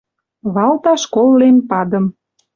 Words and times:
Валташ 0.53 1.01
кол 1.13 1.29
лем 1.39 1.57
падым. 1.69 2.05